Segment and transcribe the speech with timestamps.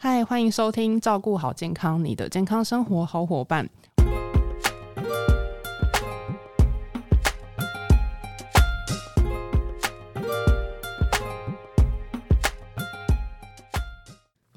[0.00, 3.68] 嗨，欢迎收听《照顾好健康》，你的健康生活好伙伴。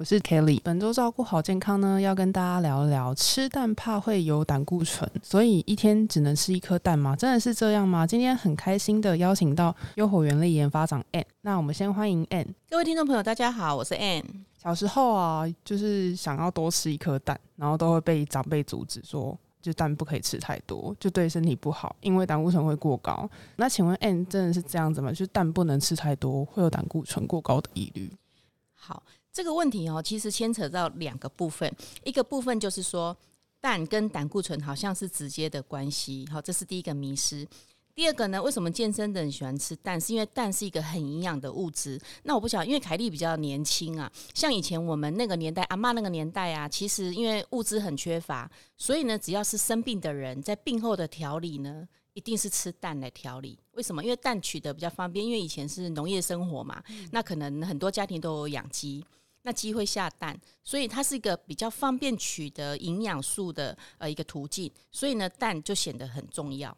[0.02, 7.14] 我是 Kelly，本周照顾好健康呢，要跟大家聊一聊吃蛋怕会有胆固醇，所以一天只能吃一颗蛋吗？
[7.14, 8.04] 真的是这样吗？
[8.04, 12.48] 今天很开心的邀请到优活原力研发长 Ann，那我们先欢迎 Ann。
[12.68, 14.24] 各位听众朋友，大家好，我是 Ann。
[14.60, 23.30] 小时候啊，就是想要多吃一颗蛋，然后都会被长辈阻止说，就蛋不可以吃太多，就对身体不好，因为胆固醇会过高。
[23.54, 25.12] 那请问 Ann 真的是这样子吗？
[25.12, 28.12] 就蛋不能吃太多，会有胆固醇过高的疑虑？
[28.74, 29.00] 好。
[29.32, 33.16] 这个问题哦，其实牵扯到两个部分，一个部分就是说
[33.60, 37.48] 蛋跟胆固醇好像是直接的关系，好，这是第一个迷失。
[37.94, 40.00] 第二个呢，为什么健身的人喜欢吃蛋？
[40.00, 42.00] 是因为蛋是一个很营养的物质。
[42.22, 53.58] 那我不晓得，因为凯莉比较年轻啊，像以前我们那个年代，阿妈那个年代啊，其实因为物资很缺乏，所以呢，只要是生病的人，在病后的调理呢，一定是吃蛋来调理。
[53.72, 54.02] 为什么？
[54.02, 59.04] 因为蛋取得比较方便，因为以前是农业生活嘛，那可能很多家庭都有养鸡。
[59.44, 66.76] 那鸡会下蛋，所以它是一个比较方便取得营养素的呃一个途径，所以呢蛋就显得很重要。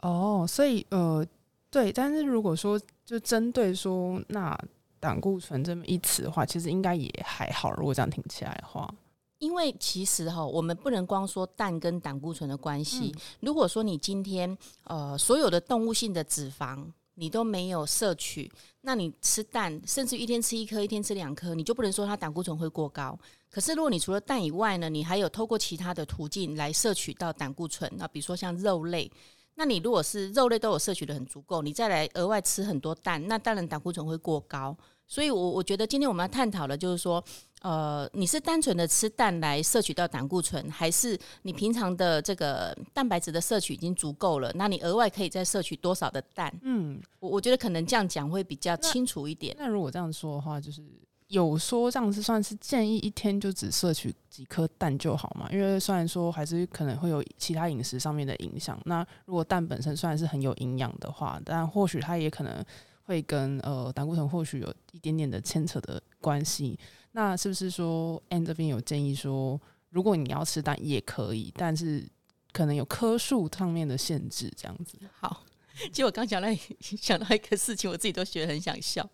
[0.00, 1.26] 哦，所以呃
[1.70, 4.58] 对，但是如果说就针对说那
[5.00, 7.72] 胆固醇这么一词的话，其实应该也还好。
[7.72, 8.92] 如果这样听起来的话，
[9.38, 13.14] 因为其实哈，我们不能光说蛋跟胆固醇的关系。
[13.40, 16.86] 如果说你今天呃所有的动物性的脂肪。
[17.14, 23.18] 你都没有摄取，那你吃蛋，甚至一天吃一颗，一天吃两颗，你就不能说它胆固醇会过高。
[23.50, 29.10] 可是如果你除了蛋以外呢，你还有透过其他的途径来摄取到胆固醇，那比如说像肉类，
[29.54, 34.76] 那你如果是肉类都有摄取的很足够，你再来额外吃很多蛋，那当然胆固醇会过高。
[35.06, 37.24] 所以，我我觉得今天我们要探讨的，就是说。
[37.64, 44.52] 呃，你是单纯的吃蛋来摄取到胆固醇，还是你平常的这个蛋白质的摄取已经足够了？
[44.54, 46.52] 那你额外可以再摄取多少的蛋？
[46.60, 49.56] 嗯，我我觉得可能这样讲会比较清楚一点。
[49.58, 50.82] 那如果这样说的话，就是
[51.28, 55.48] 有说这样是算是建议一天就只摄取几颗蛋就好嘛？
[55.50, 58.78] 因为虽然说还是可能会有其他饮食上面的影响。
[58.84, 62.62] 那如果蛋本身虽然是很有营养的话，但或许它也可能
[63.04, 66.78] 会跟呃胆固醇或许有一点点的牵扯的关系。
[67.12, 72.08] 那是不是说，N 这边有建议说，如果你要吃蛋也可以，但是
[72.50, 74.98] 可能有颗数上面的限制，这样子。
[75.20, 75.44] 好，
[75.92, 76.48] 其实我刚讲到
[76.80, 79.08] 想到一个事情，我自己都觉得很想笑。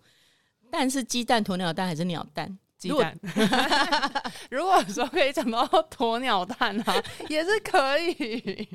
[0.71, 2.57] 蛋是鸡蛋、鸵鸟蛋还是鸟蛋？
[2.77, 3.15] 鸡蛋。
[4.49, 8.67] 如果说可以讲到鸵鸟蛋啊，也是可以。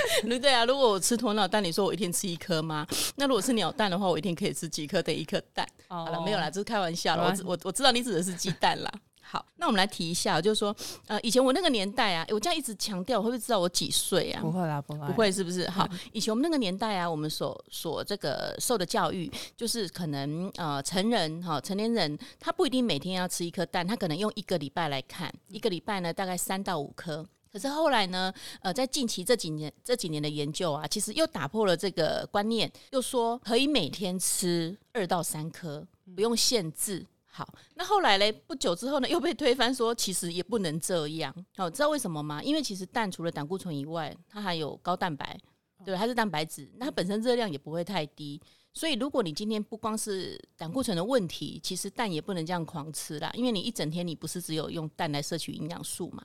[0.40, 2.86] 对啊，如果我吃鸵鸟蛋，你说我一天吃一颗吗？
[3.16, 5.02] 那如果是鸟蛋的话，我一天可以吃几颗？
[5.02, 5.66] 等一颗蛋。
[5.88, 7.34] 好了，没有啦，这是开玩笑了。
[7.44, 8.90] 我我我知道你指的是鸡蛋啦。
[9.22, 10.74] 好，那我们来提一下，就是说，
[11.06, 14.40] 呃，以前我那个年代啊，我这样一直强调，会不会知道我几岁啊？
[14.42, 15.70] 不会啦，不会，不会，是不是？
[15.70, 27.24] 好，以前我们那个年代啊，我们所所这个受的教育，就是可能呃，成人哈，成年人他不一定每天要吃一颗蛋，他可能用一个礼拜来看，一个礼拜呢大概三到五颗。
[27.52, 37.06] 可是后来呢，呃，在近期这几年这几年的研究啊，其实又打破了这个观念，又说可以每天吃二到三颗，不用限制。
[37.32, 41.34] 好，那后来嘞，不久之后呢，又被推翻，说其实也不能这样。
[41.56, 42.42] 好，知道为什么吗？
[42.42, 45.38] 因为其实蛋除了胆固醇以外，它还有高蛋白，
[45.84, 48.40] 对，它是蛋白质，那它本身热量也不会太低。
[48.72, 56.24] 所以如果你今天不光是胆固醇的问题，其实蛋也不能这样狂吃啦，因为你一整天你不是只有用蛋来摄取营养素嘛。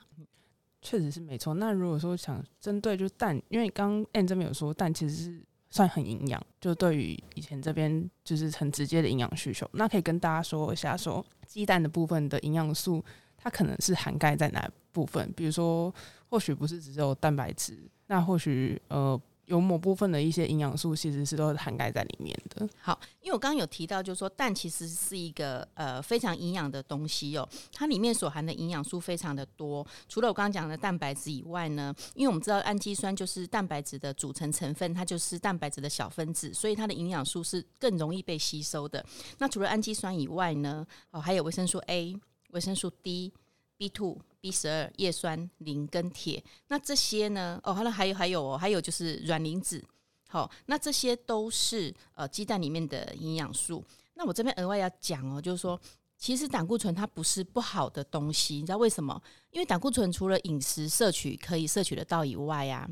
[0.85, 1.55] 确实是没错。
[1.55, 5.45] 那如果说想针对就蛋，因为刚 a n 这边有说蛋其实是。
[5.71, 9.69] 算很营养，就对于以前这边就是很直接的营养需求。
[9.73, 13.03] 那可以跟大家说一下，说鸡蛋的部分的营养素，
[13.35, 15.29] 它可能是涵盖在哪部分？
[15.35, 15.93] 比如说，
[16.29, 19.21] 或许不是只有蛋白质，那或许呃。
[19.45, 22.67] 有某部分的一些营养素，其实是都涵盖在里面的。
[22.81, 29.85] 好，因为我刚刚有提到，就是说蛋其实是一个呃非常营养的东西哦，它里面所含的营养素非常的多。
[30.09, 39.05] 除了我刚刚讲的蛋白质以外呢，因为我们知道氨基酸就是蛋白质的组成成分，它就是蛋白质的小分子，所以它的营养素是更容易被吸收的。
[39.37, 42.15] 那除了氨基酸以外呢，哦还有维生素 A、
[42.51, 43.31] 维生素 D、
[43.77, 44.19] B two。
[44.41, 47.59] B 十二、叶酸、磷跟铁，那这些呢？
[47.63, 49.83] 哦，好了，还有还有哦，还有就是软磷脂。
[50.29, 53.83] 好，那这些都是呃鸡蛋里面的营养素。
[54.13, 55.81] 那我这边额外要讲哦，就是说，
[56.15, 59.19] 其实胆固醇它不是不好的东西，你知道为什么？
[59.49, 62.87] 因为胆固醇除了饮食摄取可以摄取得到以外啊，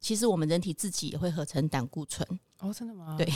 [0.00, 2.26] 其实我们人体自己也会合成胆固醇。
[2.58, 3.14] 哦，真的吗？
[3.16, 3.32] 对，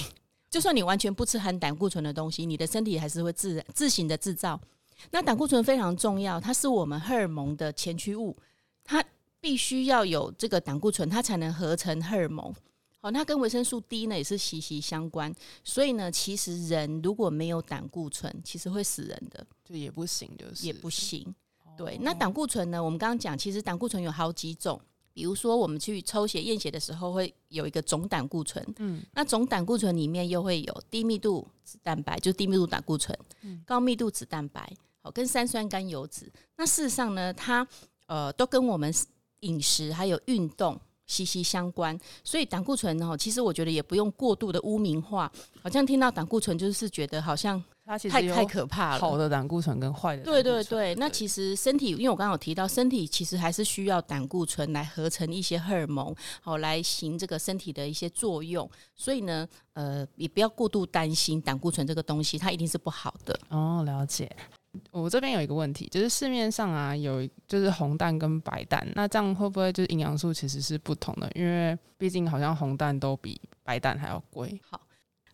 [0.50, 4.60] 就算你完全不吃含胆固醇的东西，你的身体还是会自自行的制造。
[5.10, 8.36] 那胆固醇非常重要，它是我们荷尔蒙的前驱物，
[8.84, 9.04] 它
[9.40, 12.54] 必须要有这个胆固醇，它才能合成荷尔蒙。
[13.00, 15.34] 好，那跟维生素 D 呢也是息息相关。
[15.64, 21.34] 所以呢，其实人如果没有胆固醇，其实会死人的，就也不行，就是也不行。
[21.76, 22.82] 对，那胆固醇呢？
[22.82, 24.80] 我们刚刚讲，其实胆固醇有好几种。
[25.14, 28.64] 比如说，我们去抽血验血的时候，会有一个总胆固醇。
[28.78, 34.72] 嗯，那总胆固醇里面又会有低密度脂蛋白，就低密度胆固醇；嗯高密度脂蛋白，
[35.02, 36.32] 好，跟三酸甘油脂。
[36.56, 37.66] 那事实上呢，它
[38.06, 38.92] 呃都跟我们
[39.40, 41.98] 饮食还有运动息息相关。
[42.24, 45.30] 所以胆固醇呢，其实我觉得也不用过度的污名化，
[45.62, 47.62] 好像听到胆固醇就是觉得好像。
[47.84, 50.22] 它其实太太可怕了，好的胆固醇跟坏的。
[50.22, 58.70] 对对对，那其实身体，因为我刚刚有提到，身体其实还是需要胆固醇来合成一些荷尔蒙，好来行这个身体的一些作用。
[58.94, 63.36] 所以呢，呃，也不要过度担心胆固醇这个东西，它一定是不好的。
[63.48, 64.30] 哦，了解。
[64.90, 71.30] 我这边有一个问题，就是市面上啊有就是红蛋跟白蛋，那这样会不会就是营养素其实是不同的？
[71.34, 74.60] 因为毕竟好像红蛋都比白蛋还要贵。
[74.68, 74.80] 好。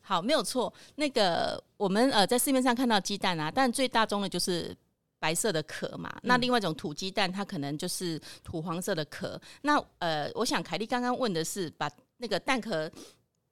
[0.01, 0.73] 好，没有错。
[0.95, 4.75] 那个我们呃在市面上看到鸡蛋啊，但最大宗的就是
[5.19, 6.11] 白色的壳嘛。
[6.23, 9.39] 那另外一种土鸡蛋，它可能就是土黄色的壳。
[9.61, 12.91] 那呃，我想凯莉刚刚问的是，把那个蛋壳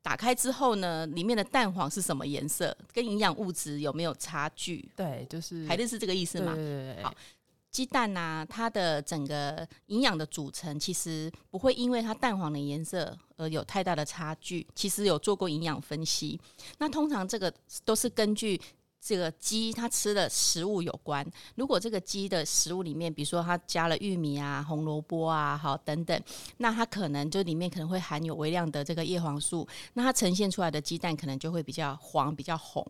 [0.06, 2.74] 打开之后呢，里面的蛋黄是什么颜色？
[2.92, 4.88] 跟营养物质有没有差距？
[4.94, 6.54] 对，就是凯莉是这个意思吗？
[6.54, 7.02] 对对对。
[7.02, 7.12] 好。
[7.72, 14.64] 鸡蛋呐，它的整个营养的组成其实不会因为它蛋黄的颜色而有太大的差距。
[14.76, 16.40] 其实有做过营养分析，
[16.78, 17.52] 那通常这个
[17.84, 18.58] 都是根据
[19.06, 21.24] 这个鸡它吃的食物有关。
[21.54, 26.20] 如果这个鸡的食物里面，比如说它加了玉米啊、红萝卜啊，好等等，
[26.56, 32.84] 那它可能就里面可能会含有微量的这个叶黄素，那它呈现出来的鸡蛋可能就会比较黄、比较红。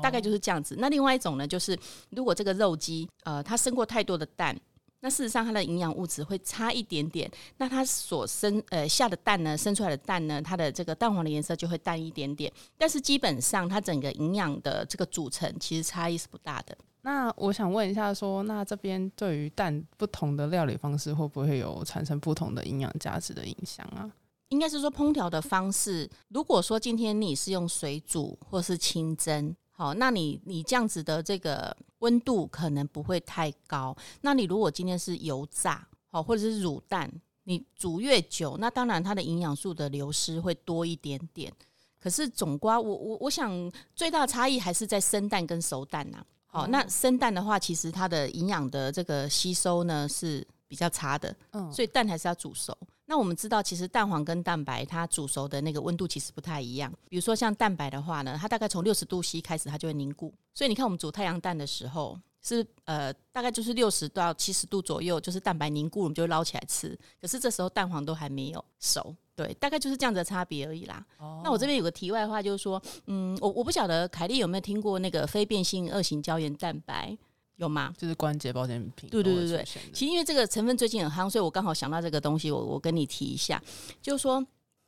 [0.00, 0.76] 大概就是这样子。
[0.78, 1.76] 那另外一种呢，就是
[2.10, 4.56] 如果这个肉鸡，呃，它生过太多的蛋，
[5.00, 7.30] 那事实上它的营养物质会差一点点。
[7.56, 12.52] 那它所生呃下的蛋呢，生出来的蛋呢，它的这个蛋黄的颜色就会淡一点点。
[12.76, 16.76] 但是基本上它整个营养的这个组成其实差异是不大的。
[17.02, 24.10] 那我想问一下，说那这边对于蛋不同的料理方式，会不会有产生不同的营养价值的影响啊？
[24.48, 29.56] 应该是说烹调的方式，如果说今天你是用水煮或是清蒸。
[29.80, 33.96] 好，那你你这样子的这个温度可能不会太高。
[34.20, 37.10] 那你如果今天是油炸，好，或者是卤蛋，
[37.44, 41.50] 你煮越久，那当然它的营养素的流失会多一点点。
[41.98, 46.22] 可是总瓜，我我我想最大差异还是在生蛋跟熟蛋呐。
[46.44, 52.76] 好，那生蛋的话，其实它的营养的这个吸收呢是比较差的，嗯，所以蛋还是要煮熟。
[53.10, 56.92] 那我们知道，其实蛋黄跟蛋白它煮熟的那个温度其实不太一样。
[57.08, 60.32] 比如说像蛋白的话呢，它大概从六十度 C 开始，它就会凝固。
[60.54, 66.96] 所以你看，我们煮太阳蛋的时候，是呃大概就是六十到七十度左右，就是蛋白凝固，我们就捞起来吃。
[67.20, 71.04] 可是这时候蛋黄都还没有熟，对，大概就是这样子的差别而已啦。
[71.42, 77.18] 那我这边有个题外话，就是说，嗯，我我不晓得凯莉有没有听过那个非变性二型胶原蛋白。
[77.60, 77.94] 有吗？
[77.98, 79.10] 就是关节保健品。
[79.10, 83.62] 对对对对，其实因为这个成分最近很夯，所以我刚好想到这个东西，我我跟你提一下，
[84.00, 84.42] 就是说，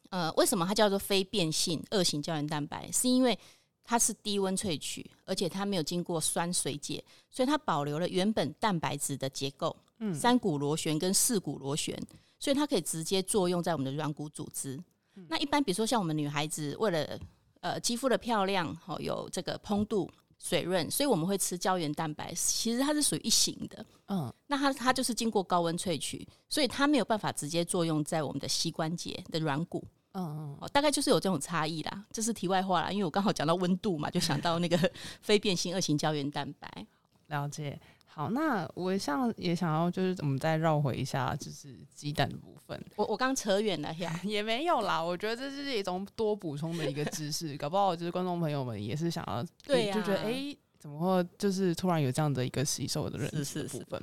[0.08, 2.90] 呃，为什么它叫做非变性二型胶原蛋白？
[2.90, 3.38] 是因为
[3.84, 11.94] 它是低温萃取，而且它没有经过酸水解，所以它保留了原本蛋白质的结构，嗯，三股螺旋跟四股螺旋，
[12.38, 14.82] 所以它可以直接作用在我们的软骨组织。
[15.28, 17.20] 那一般比如说像我们女孩子为了
[17.60, 20.10] 呃肌肤的漂亮，好有这个蓬度。
[20.42, 22.34] 水润，所以我们会吃胶原蛋白。
[22.34, 29.84] 其实它是属于一型的，嗯，那它它就是经过高温萃取，所以它没有办法直接作用在我们的膝关节的软骨，
[30.14, 32.04] 嗯嗯，大概就是有这种差异啦。
[32.10, 34.76] 这是题外话啦，因为我刚好讲到温度嘛，就想到那个
[35.22, 36.86] 非变性二型胶原蛋白。
[37.32, 37.78] 了解。
[38.06, 42.78] 好，那我像也想要，就是我们再绕回一下，就是鸡蛋的部分。
[42.94, 45.02] 我我刚扯远了呀， 也没有啦。
[45.02, 54.02] 我觉得这是一种多补充的一个知识，搞不好就是观众朋友们也是想要，对就觉得哎，怎么会就是突然有这样的一个吸收的认识部分？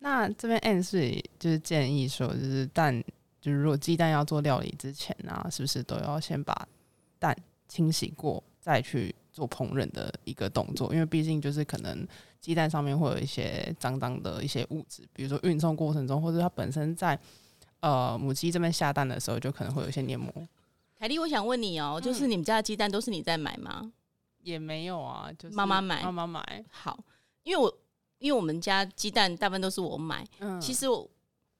[0.00, 3.00] 那这边 N 是就是建议说，就是蛋，
[3.40, 6.66] 就是如果鸡蛋要做料理之前啊，是不是都要先把
[7.20, 7.36] 蛋
[7.68, 10.92] 清洗过，再去做烹饪的一个动作？
[10.92, 12.06] 因为毕竟就是可能。
[12.38, 17.18] 鸡蛋上面会有一些脏脏的一些物质，比如说运送过程中，或者它本身在
[17.80, 20.30] 呃母鸡这边下蛋的时候，就可能会有一些黏膜。
[20.96, 23.90] 凯莉，我想问你哦，就是你们家的鸡蛋都是你在买吗？
[24.42, 26.64] 也没有啊，就是妈妈买，妈妈买。
[26.70, 26.96] 好，
[27.42, 27.78] 因为我
[28.18, 30.24] 因为我们家鸡蛋大部分都是我买。
[30.38, 31.10] 嗯，其实我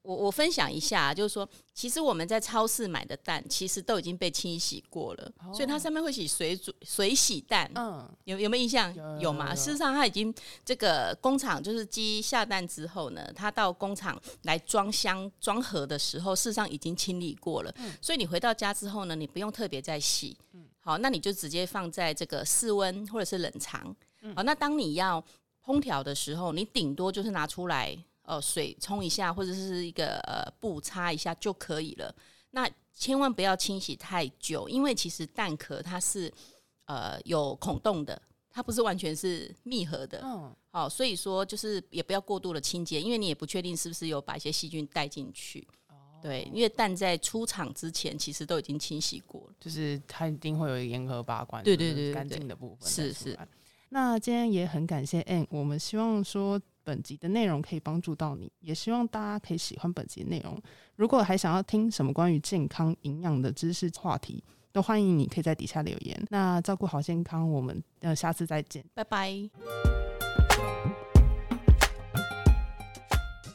[0.06, 7.68] 我我分享一下，就是说，其实我们在超市买的蛋，其实都已经被清洗过了，所以它上面会写水煮水洗蛋。
[7.74, 8.94] 嗯，有有没有印象？
[9.18, 9.52] 有吗？
[9.52, 10.32] 事实上，它已经
[10.64, 17.74] 这个工厂就是鸡下蛋之后呢，它到工厂来装箱装盒的时候，事实上已经清理过了。
[18.00, 20.36] 所以你回到家之后呢，你不用特别再洗。
[20.52, 23.92] 嗯好，那你就直接放在这个室温或者是冷藏。
[24.22, 25.20] 嗯好，那当你要
[25.64, 27.98] 烹调的时候，你顶多就是拿出来。
[28.26, 32.12] 呃，水冲一下，或者是一个呃布擦一下就可以了。
[32.50, 36.32] 那千万不要清洗太久，因为其实蛋壳它是
[36.86, 40.20] 呃有孔洞的，它不是完全是密合的。
[40.24, 45.64] 嗯，好，所以说就是也不要过度的清洁，因为你也不确定是不是有把一些细菌带进去。
[45.88, 53.38] 哦，对，因为蛋在出厂之前其实都已经清洗过了，就是它一定会有严格把关，对对对，干净的部分是是。
[53.90, 56.60] 那今天也很感谢 N，我们希望说。
[56.86, 60.56] 本集的内容可以帮助到你，也希望大家可以喜欢本集内容。
[60.94, 66.26] 如果还想要听什么关于健康营养的知识话题，都欢迎你可以在底下留言。
[66.30, 70.05] 那照顾好健康，我们呃下次再见，拜拜。